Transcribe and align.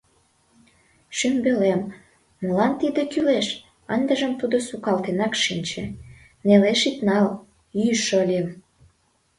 Шӱмбелем... 1.17 1.81
молан 2.41 2.71
тиде 2.79 3.03
кӱлеш?..— 3.11 3.47
ындыжым 3.95 4.33
тудо 4.39 4.57
сукалтенак 4.67 5.33
шинче,— 5.43 5.83
нелеш 6.47 6.81
ит 6.89 6.97
нал, 7.07 7.27
йӱшӧ 7.81 8.13
ыльым... 8.23 8.47